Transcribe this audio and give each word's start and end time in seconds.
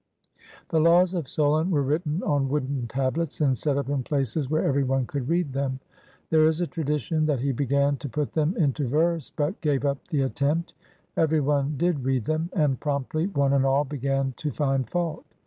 The 0.69 0.79
laws 0.79 1.13
of 1.13 1.29
Solon 1.29 1.69
were 1.69 1.83
written 1.83 2.23
on 2.23 2.49
wooden 2.49 2.87
tablets 2.87 3.39
and 3.39 3.55
set 3.55 3.77
up 3.77 3.87
in 3.87 4.01
places 4.01 4.49
where 4.49 4.63
every 4.65 4.83
one 4.83 5.05
could 5.05 5.29
read 5.29 5.53
them. 5.53 5.79
There 6.31 6.45
is 6.47 6.59
a 6.59 6.65
tradition 6.65 7.27
that 7.27 7.41
he 7.41 7.51
began 7.51 7.97
to 7.97 8.09
put 8.09 8.33
them 8.33 8.57
into 8.57 8.87
verse, 8.87 9.29
but 9.35 9.61
gave 9.61 9.85
up 9.85 10.07
the 10.07 10.21
attempt. 10.23 10.73
Every 11.15 11.39
one 11.39 11.75
did 11.77 12.03
read 12.03 12.25
them; 12.25 12.49
and 12.53 12.79
promptly 12.79 13.27
one 13.27 13.53
and 13.53 13.63
all 13.63 13.83
began 13.85 14.33
to 14.37 14.49
find 14.49 14.89
fault. 14.89 15.23